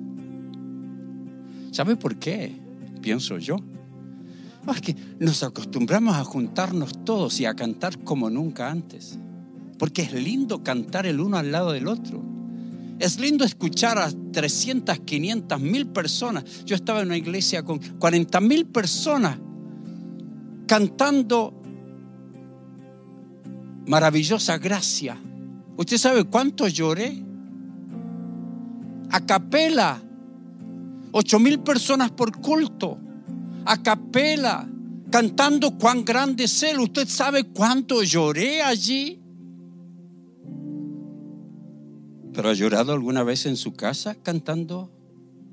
[1.70, 2.54] ¿Sabe por qué?
[3.00, 3.56] Pienso yo.
[4.66, 9.18] Ah, es que nos acostumbramos a juntarnos todos y a cantar como nunca antes.
[9.78, 12.22] Porque es lindo cantar el uno al lado del otro.
[12.98, 16.44] Es lindo escuchar a 300, 500 mil personas.
[16.66, 19.38] Yo estaba en una iglesia con 40 mil personas
[20.66, 21.54] cantando
[23.86, 25.16] maravillosa gracia.
[25.76, 27.22] ¿Usted sabe cuánto lloré?
[29.10, 30.02] A capela.
[31.12, 32.98] Ocho mil personas por culto.
[33.64, 34.68] A capela.
[35.10, 36.80] Cantando cuán grande es Él.
[36.80, 39.20] ¿Usted sabe cuánto lloré allí?
[42.32, 44.90] ¿Pero ha llorado alguna vez en su casa cantando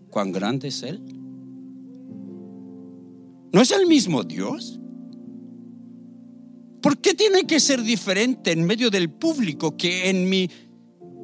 [0.09, 1.01] cuán grande es Él?
[3.53, 4.79] ¿No es el mismo Dios?
[6.83, 10.51] ¿Por qué tiene que ser diferente en medio del público que en mi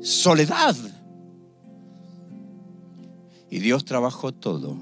[0.01, 0.73] soledad?
[3.49, 4.77] Y Dios trabajó todo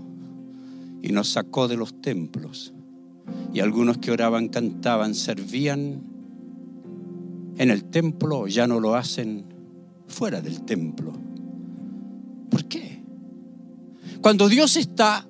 [1.01, 2.73] y nos sacó de los templos.
[3.55, 6.03] Y algunos que oraban, cantaban, servían
[7.57, 9.45] en el templo, ya no lo hacen
[10.07, 11.11] fuera del templo.
[12.51, 13.01] ¿Por qué?
[14.21, 15.27] Cuando Dios está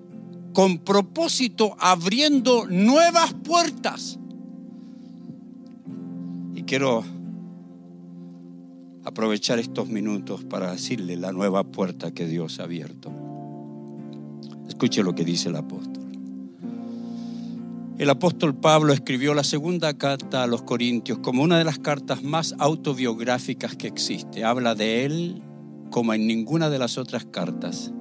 [0.51, 4.19] con propósito abriendo nuevas puertas
[6.67, 7.03] quiero
[9.05, 13.09] aprovechar estos minutos para decirle la nueva puerta que Dios ha abierto.
[14.67, 16.03] Escuche lo que dice el apóstol.
[17.97, 22.21] El apóstol Pablo escribió la segunda carta a los Corintios como una de las cartas
[22.21, 24.43] más autobiográficas que existe.
[24.43, 25.41] Habla de él
[25.89, 27.93] como en ninguna de las otras cartas.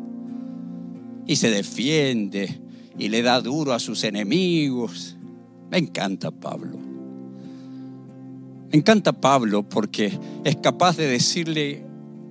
[1.26, 2.60] Y se defiende
[2.98, 5.16] y le da duro a sus enemigos.
[5.70, 6.85] Me encanta Pablo.
[8.76, 11.82] Encanta Pablo porque es capaz de decirle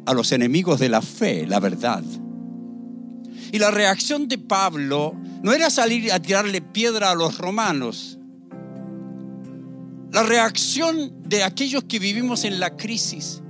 [0.05, 2.03] a los enemigos de la fe la verdad.
[3.51, 8.19] Y la reacción de Pablo no era salir a tirarle piedra a los romanos.
[10.11, 13.41] La reacción de aquellos que vivimos en la crisis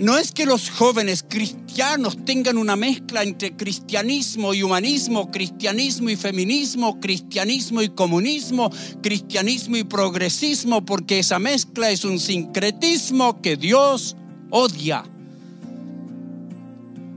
[0.00, 6.16] no es que los jóvenes cristianos tengan una mezcla entre cristianismo y humanismo, cristianismo y
[6.16, 8.70] feminismo, cristianismo y comunismo,
[9.02, 14.16] cristianismo y progresismo, porque esa mezcla es un sincretismo que Dios
[14.48, 15.04] odia.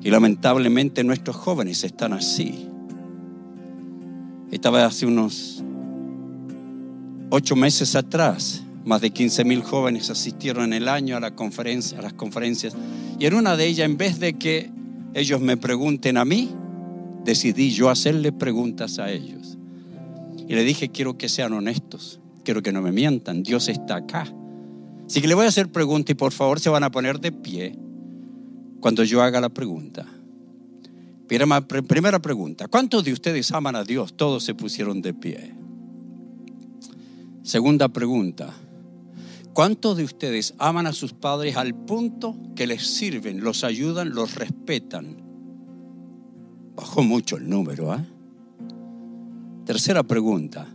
[0.02, 2.68] Y lamentablemente nuestros jóvenes están así.
[4.52, 5.64] Estaba hace unos
[7.30, 12.76] ocho meses atrás más de 15 mil jóvenes asistieron en el año a, las conferencias.
[13.20, 14.70] Y en una de ellas, en vez de que
[15.14, 16.50] ellos me pregunten a mí,
[17.24, 19.58] decidí yo hacerle preguntas a ellos.
[20.48, 24.28] Y le dije, quiero que sean honestos, quiero que no me mientan, Dios está acá.
[25.06, 27.32] Así que le voy a hacer preguntas y por favor se van a poner de
[27.32, 27.78] pie
[28.82, 30.06] cuando yo haga la pregunta.
[31.28, 34.14] Primera pregunta, ¿cuántos de ustedes aman a Dios?
[34.14, 35.56] Todos se pusieron de pie.
[37.44, 38.54] Segunda pregunta,
[39.54, 44.34] ¿Cuántos de ustedes aman a sus padres al punto que les sirven, los ayudan, los
[44.34, 45.18] respetan?
[46.76, 48.04] Bajó mucho el número, ¿eh?
[49.66, 50.68] Tercera pregunta.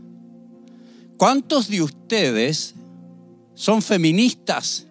[1.16, 2.76] ¿Cuántos de ustedes
[3.54, 4.86] son feministas?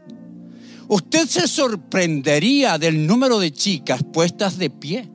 [0.89, 5.09] Usted se sorprendería del número de chicas puestas de pie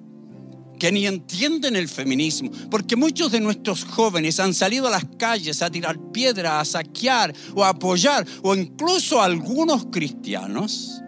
[0.83, 5.63] que ni entienden el feminismo, porque muchos de nuestros jóvenes han salido a las calles
[5.63, 11.01] a tirar piedra, a saquear o a apoyar, o incluso algunos cristianos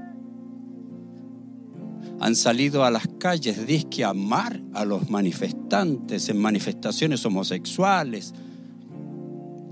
[2.21, 8.33] han salido a las calles disque a amar a los manifestantes en manifestaciones homosexuales,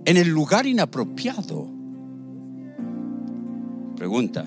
[0.04, 1.70] en el lugar inapropiado.
[3.94, 4.44] Pregunta,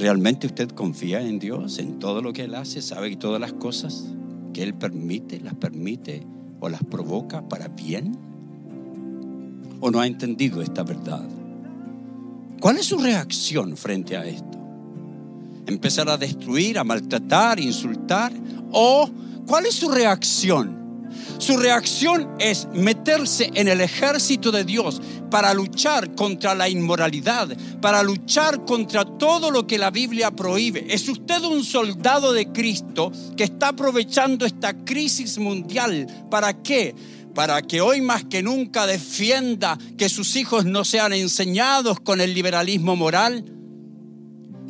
[0.00, 2.80] ¿Realmente usted confía en Dios, en todo lo que Él hace?
[2.80, 4.06] ¿Sabe que todas las cosas
[4.54, 6.26] que Él permite, las permite
[6.58, 8.16] o las provoca para bien?
[9.78, 11.28] ¿O no ha entendido esta verdad?
[12.60, 14.58] ¿Cuál es su reacción frente a esto?
[15.66, 18.32] ¿Empezar a destruir, a maltratar, insultar?
[18.72, 19.06] ¿O
[19.46, 20.79] cuál es su reacción?
[21.40, 27.48] Su reacción es meterse en el ejército de Dios para luchar contra la inmoralidad,
[27.80, 30.84] para luchar contra todo lo que la Biblia prohíbe.
[30.90, 36.06] Es usted un soldado de Cristo que está aprovechando esta crisis mundial.
[36.30, 36.94] ¿Para qué?
[37.34, 42.34] Para que hoy más que nunca defienda que sus hijos no sean enseñados con el
[42.34, 43.59] liberalismo moral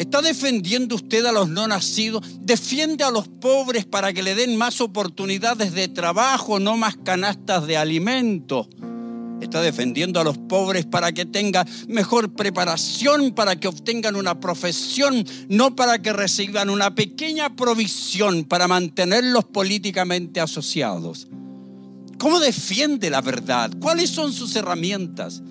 [0.01, 2.25] ¿Está defendiendo usted a los no nacidos?
[2.41, 7.67] ¿Defiende a los pobres para que le den más oportunidades de trabajo, no más canastas
[7.67, 8.67] de alimento?
[9.43, 15.23] Está defendiendo a los pobres para que tengan mejor preparación, para que obtengan una profesión,
[15.51, 21.29] no para que reciban una pequeña provisión para mantenerlos políticamente asociados.
[22.17, 23.71] ¿Cómo defiende la verdad?
[23.79, 25.43] ¿Cuáles son sus herramientas?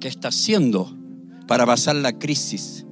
[0.00, 0.94] ¿Qué está haciendo
[1.46, 2.84] para basar la crisis?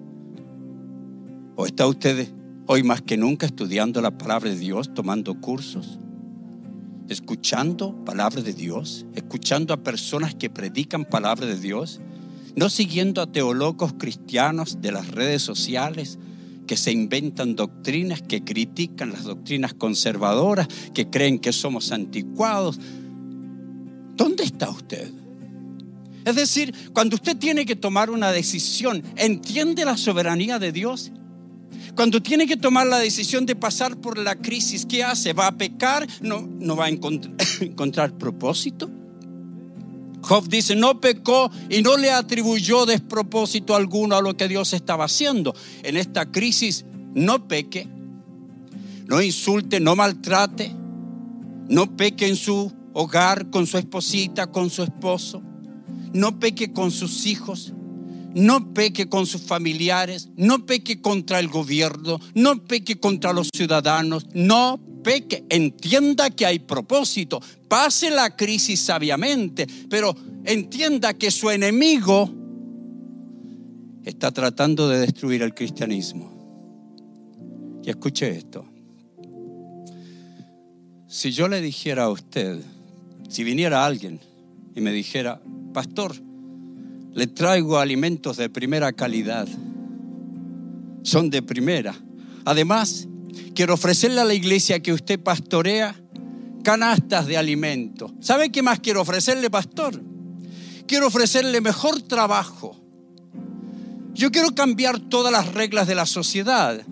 [1.60, 2.28] ¿O está usted
[2.68, 5.98] hoy más que nunca estudiando la palabra de Dios, tomando cursos?
[7.08, 12.00] escuchando palabra de Dios, escuchando a personas que predican palabra de Dios,
[12.54, 16.18] no siguiendo a teólogos cristianos de las redes sociales
[16.68, 22.78] que se inventan doctrinas, que critican las doctrinas conservadoras, que creen que somos anticuados.
[24.14, 25.10] ¿Dónde está usted?
[26.24, 31.10] Es decir, cuando usted tiene que tomar una decisión, ¿entiende la soberanía de Dios?
[31.98, 35.32] Cuando tiene que tomar la decisión de pasar por la crisis, ¿qué hace?
[35.32, 36.06] ¿Va a pecar?
[36.20, 36.88] ¿No, no va a
[37.60, 38.88] encontrar propósito?
[40.22, 45.06] Job dice, no pecó y no le atribuyó despropósito alguno a lo que Dios estaba
[45.06, 45.56] haciendo.
[45.82, 46.84] En esta crisis,
[47.14, 47.88] no peque,
[49.08, 50.72] no insulte, no maltrate,
[51.68, 55.42] no peque en su hogar con su esposita, con su esposo,
[56.12, 57.72] no peque con sus hijos,
[58.34, 64.26] no peque con sus familiares, no peque contra el gobierno, no peque contra los ciudadanos,
[64.34, 70.14] no peque, entienda que hay propósito, pase la crisis sabiamente, pero
[70.44, 72.30] entienda que su enemigo
[74.04, 76.32] está tratando de destruir el cristianismo.
[77.84, 78.66] Y escuche esto.
[81.06, 82.60] Si yo le dijera a usted,
[83.28, 84.20] si viniera alguien
[84.74, 85.40] y me dijera,
[85.72, 86.14] pastor,
[87.14, 89.48] le traigo alimentos de primera calidad.
[91.02, 91.94] Son de primera.
[92.44, 93.08] Además,
[93.54, 95.94] quiero ofrecerle a la iglesia que usted pastorea
[96.62, 98.12] canastas de alimento.
[98.20, 100.02] ¿Sabe qué más quiero ofrecerle, pastor?
[100.86, 102.76] Quiero ofrecerle mejor trabajo.
[104.14, 106.82] Yo quiero cambiar todas las reglas de la sociedad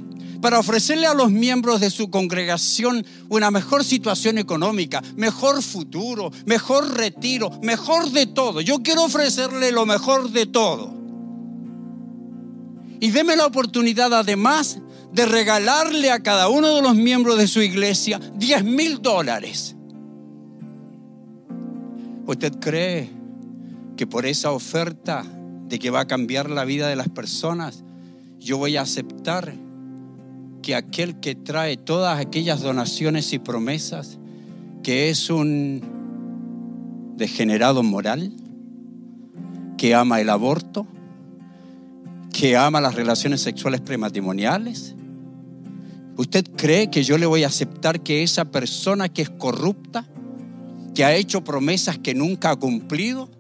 [0.41, 6.97] para ofrecerle a los miembros de su congregación una mejor situación económica, mejor futuro, mejor
[6.97, 8.61] retiro, mejor de todo.
[8.61, 10.95] Yo quiero ofrecerle lo mejor de todo.
[13.01, 14.79] Y deme la oportunidad además
[15.13, 19.77] de regalarle a cada uno de los miembros de su iglesia 10 mil dólares.
[22.27, 23.11] ¿Usted cree
[23.97, 25.25] que por esa oferta
[25.69, 27.85] de que va a cambiar la vida de las personas,
[28.39, 29.55] yo voy a aceptar
[30.67, 34.19] que aquel que trae todas aquellas donaciones y promesas,
[34.83, 38.33] que es un degenerado moral,
[39.79, 40.85] que ama el aborto,
[42.33, 44.97] que ama las relaciones sexuales prematrimoniales.
[46.17, 50.05] ¿Usted cree que yo le voy a aceptar que esa persona que es corrupta,
[50.97, 53.31] que ha hecho promesas que nunca ha cumplido,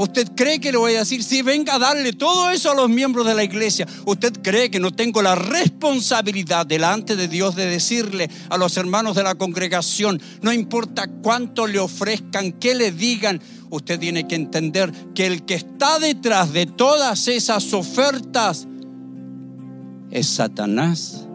[0.00, 2.88] ¿Usted cree que le voy a decir, sí, venga a darle todo eso a los
[2.88, 3.86] miembros de la iglesia?
[4.06, 9.14] ¿Usted cree que no tengo la responsabilidad delante de Dios de decirle a los hermanos
[9.14, 14.90] de la congregación, no importa cuánto le ofrezcan, qué le digan, usted tiene que entender
[15.14, 18.66] que el que está detrás de todas esas ofertas
[20.10, 21.26] es Satanás.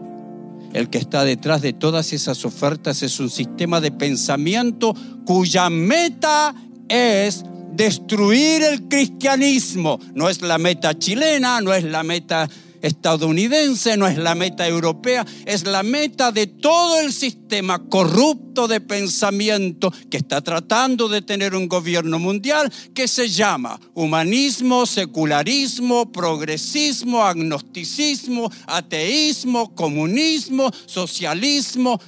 [0.72, 4.92] El que está detrás de todas esas ofertas es un sistema de pensamiento
[5.24, 6.52] cuya meta
[6.88, 7.44] es
[7.76, 10.00] destruir el cristianismo.
[10.14, 12.48] No es la meta chilena, no es la meta
[12.82, 18.80] estadounidense, no es la meta europea, es la meta de todo el sistema corrupto de
[18.80, 27.24] pensamiento que está tratando de tener un gobierno mundial que se llama humanismo, secularismo, progresismo,
[27.24, 32.00] agnosticismo, ateísmo, comunismo, socialismo.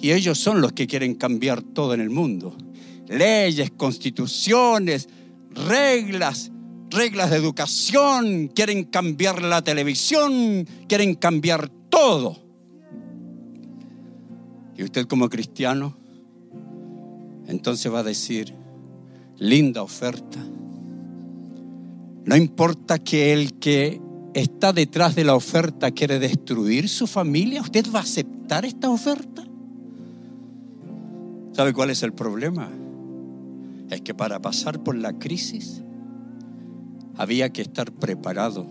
[0.00, 2.56] Y ellos son los que quieren cambiar todo en el mundo
[3.12, 5.08] leyes, constituciones,
[5.50, 6.50] reglas,
[6.90, 12.38] reglas de educación, quieren cambiar la televisión, quieren cambiar todo.
[14.76, 15.96] Y usted como cristiano,
[17.46, 18.54] entonces va a decir,
[19.38, 20.38] linda oferta.
[22.24, 24.00] No importa que el que
[24.34, 29.44] está detrás de la oferta quiere destruir su familia, ¿usted va a aceptar esta oferta?
[31.52, 32.70] ¿Sabe cuál es el problema?
[33.92, 35.82] Es que para pasar por la crisis
[37.18, 38.66] había que estar preparado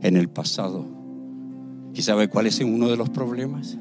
[0.00, 0.86] en el pasado.
[1.92, 3.76] ¿Y sabe cuál es uno de los problemas?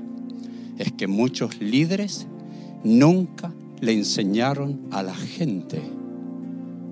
[0.80, 2.26] Es que muchos líderes
[2.84, 5.80] nunca le enseñaron a la gente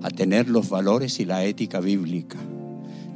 [0.04, 2.38] a tener los valores y la ética bíblica.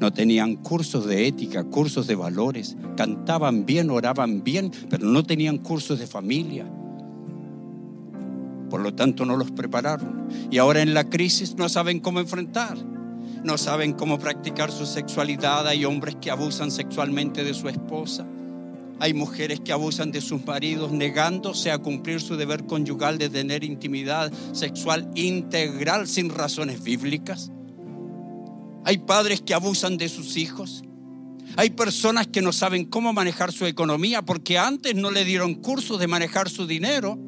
[0.01, 2.77] No tenían cursos de ética, cursos de valores.
[2.97, 6.67] Cantaban bien, oraban bien, pero no tenían cursos de familia.
[8.73, 10.29] Por lo tanto, no los prepararon.
[10.51, 12.79] Y ahora en la crisis no saben cómo enfrentar.
[13.45, 15.69] No saben cómo practicar su sexualidad.
[15.69, 18.27] Hay hombres que abusan sexualmente de su esposa.
[18.99, 23.63] Hay mujeres que abusan de sus maridos negándose a cumplir su deber conyugal de tener
[23.63, 27.53] intimidad sexual integral sin razones bíblicas.
[28.87, 30.83] Hay padres que abusan de sus hijos.
[31.57, 35.99] Hay personas que no saben cómo manejar su economía porque antes no le dieron curso
[35.99, 37.19] de manejar su dinero.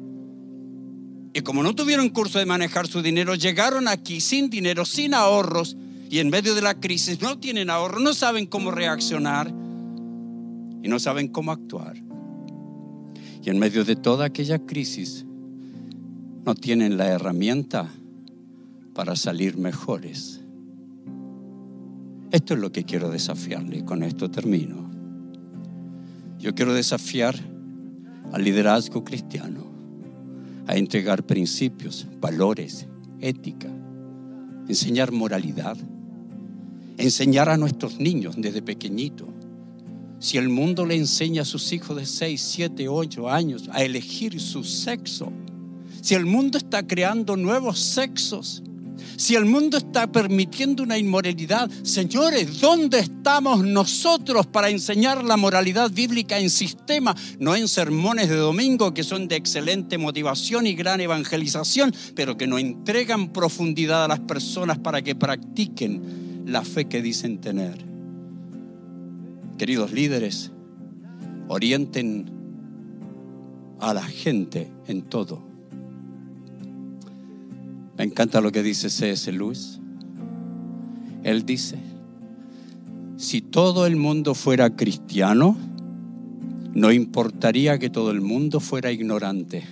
[1.35, 5.75] Y como no tuvieron curso de manejar su dinero, llegaron aquí sin dinero, sin ahorros,
[6.09, 10.97] y en medio de la crisis no tienen ahorro, no saben cómo reaccionar y no
[10.97, 11.97] saben cómo actuar.
[13.43, 15.25] Y en medio de toda aquella crisis
[16.45, 17.91] no tienen la herramienta
[18.93, 20.39] para salir mejores.
[22.31, 24.89] Esto es lo que quiero desafiarle, con esto termino.
[26.39, 27.35] Yo quiero desafiar
[28.31, 29.64] al liderazgo cristiano
[30.67, 32.87] a entregar principios, valores,
[33.21, 33.69] ética,
[34.67, 35.77] enseñar moralidad,
[36.97, 39.27] enseñar a nuestros niños desde pequeñito.
[40.19, 44.39] Si el mundo le enseña a sus hijos de 6, 7, 8 años a elegir
[44.39, 45.31] su sexo,
[46.01, 48.63] si el mundo está creando nuevos sexos,
[49.17, 55.91] si el mundo está permitiendo una inmoralidad, señores, ¿dónde estamos nosotros para enseñar la moralidad
[55.91, 61.01] bíblica en sistema, no en sermones de domingo que son de excelente motivación y gran
[61.01, 67.01] evangelización, pero que no entregan profundidad a las personas para que practiquen la fe que
[67.01, 67.95] dicen tener?
[69.57, 70.51] queridos líderes,
[71.47, 72.29] orienten
[73.79, 75.54] a la gente en todo.
[77.97, 79.31] Me encanta lo que dice C.S.
[79.31, 79.79] Lewis.
[81.23, 81.77] Él dice,
[83.17, 85.57] si todo el mundo fuera cristiano,
[86.73, 89.65] no importaría que todo el mundo fuera ignorante,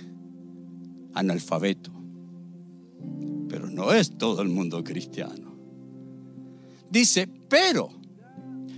[1.12, 1.92] analfabeto.
[3.48, 5.54] Pero no es todo el mundo cristiano.
[6.90, 7.90] Dice, pero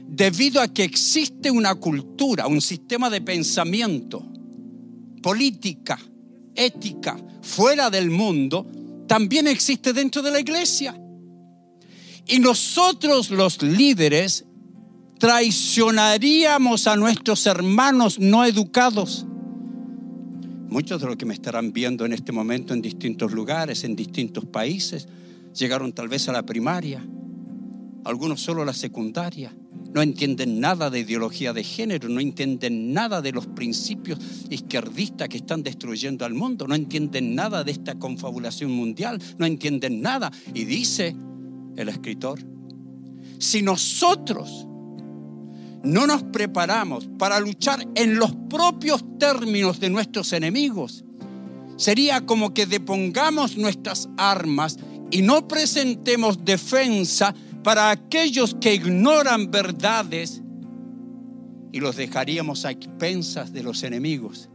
[0.09, 4.27] debido a que existe una cultura, un sistema de pensamiento,
[5.23, 5.99] política,
[6.55, 8.67] ética, fuera del mundo,
[9.07, 10.99] también existe dentro de la iglesia.
[12.27, 14.45] Y nosotros los líderes
[15.19, 19.27] traicionaríamos a nuestros hermanos no educados.
[20.69, 24.45] Muchos de los que me estarán viendo en este momento en distintos lugares, en distintos
[24.45, 25.07] países,
[25.55, 27.07] llegaron tal vez a la primaria,
[28.05, 29.55] algunos solo a la secundaria
[29.97, 34.19] no entienden nada de ideología de género, no entienden nada de los principios
[34.51, 40.03] izquierdistas que están destruyendo al mundo, no entienden nada de esta confabulación mundial, no entienden
[40.03, 40.31] nada.
[40.53, 41.17] Y dice
[41.77, 42.41] el escritor,
[43.39, 44.67] si nosotros
[45.83, 51.07] no nos preparamos para luchar en los propios términos de nuestros enemigos,
[51.79, 54.77] sería como que depongamos nuestras armas
[55.11, 57.35] y no presentemos defensa
[57.67, 60.41] para aquellos que ignoran verdades
[61.73, 64.49] y los dejaríamos a expensas de los enemigos.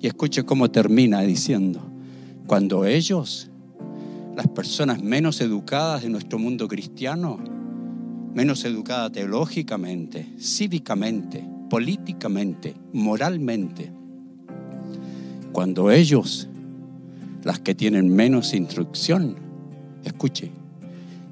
[0.00, 1.82] Y escuche cómo termina diciendo,
[2.46, 3.50] cuando ellos,
[4.34, 7.38] las personas menos educadas de nuestro mundo cristiano,
[8.32, 13.92] menos educadas teológicamente, cívicamente, políticamente, moralmente,
[15.52, 16.48] cuando ellos,
[17.44, 19.36] las que tienen menos instrucción,
[20.02, 20.50] escuche,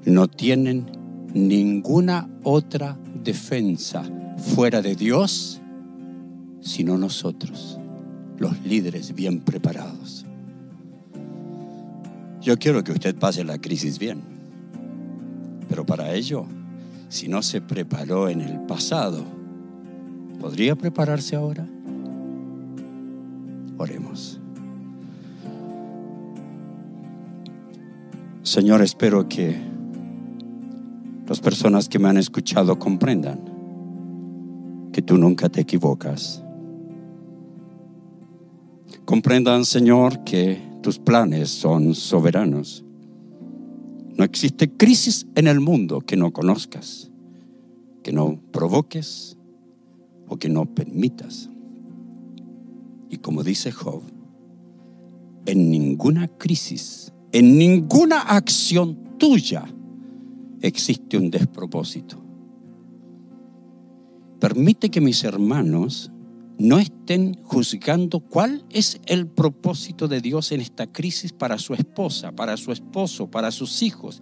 [0.05, 0.85] no tienen
[1.33, 4.03] ninguna otra defensa
[4.37, 5.61] fuera de Dios,
[6.61, 7.79] sino nosotros,
[8.37, 10.25] los líderes bien preparados.
[12.41, 14.21] Yo quiero que usted pase la crisis bien,
[15.69, 16.45] pero para ello,
[17.07, 19.23] si no se preparó en el pasado,
[20.39, 21.67] ¿podría prepararse ahora?
[23.77, 24.39] Oremos.
[28.41, 29.61] Señor, espero que
[31.31, 33.39] las personas que me han escuchado comprendan
[34.91, 36.43] que tú nunca te equivocas.
[39.05, 42.83] Comprendan, Señor, que tus planes son soberanos.
[44.17, 47.09] No existe crisis en el mundo que no conozcas,
[48.03, 49.37] que no provoques
[50.27, 51.49] o que no permitas.
[53.09, 54.01] Y como dice Job,
[55.45, 59.63] en ninguna crisis, en ninguna acción tuya
[60.61, 62.17] existe un despropósito.
[64.39, 66.11] Permite que mis hermanos
[66.57, 72.31] no estén juzgando cuál es el propósito de Dios en esta crisis para su esposa,
[72.31, 74.21] para su esposo, para sus hijos,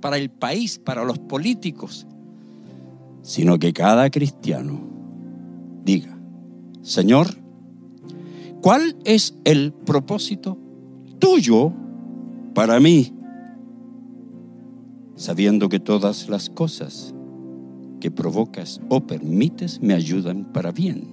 [0.00, 2.06] para el país, para los políticos,
[3.22, 4.80] sino que cada cristiano
[5.84, 6.18] diga,
[6.82, 7.28] Señor,
[8.62, 10.58] ¿cuál es el propósito
[11.18, 11.72] tuyo
[12.54, 13.15] para mí?
[15.16, 17.14] Sabiendo que todas las cosas
[18.00, 21.08] que provocas o permites me ayudan para bien.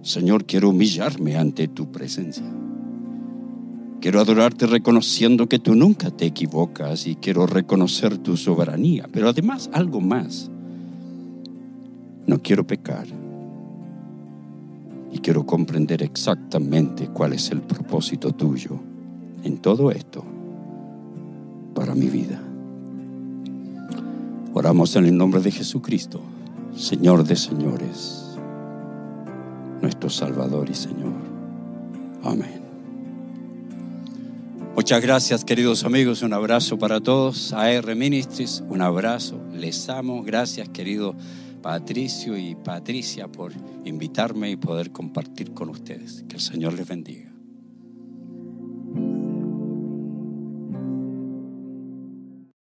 [0.00, 2.46] Señor, quiero humillarme ante tu presencia.
[4.00, 9.06] Quiero adorarte reconociendo que tú nunca te equivocas y quiero reconocer tu soberanía.
[9.12, 10.50] Pero además algo más.
[12.26, 13.06] No quiero pecar.
[15.12, 18.80] Y quiero comprender exactamente cuál es el propósito tuyo
[19.44, 20.39] en todo esto
[21.74, 22.40] para mi vida.
[24.52, 26.20] Oramos en el nombre de Jesucristo,
[26.76, 28.36] Señor de señores,
[29.80, 31.12] nuestro Salvador y Señor.
[32.22, 32.60] Amén.
[34.74, 36.22] Muchas gracias, queridos amigos.
[36.22, 37.52] Un abrazo para todos.
[37.52, 39.38] AR Ministries, un abrazo.
[39.52, 40.22] Les amo.
[40.22, 41.14] Gracias, querido
[41.60, 43.52] Patricio y Patricia, por
[43.84, 46.24] invitarme y poder compartir con ustedes.
[46.28, 47.29] Que el Señor les bendiga.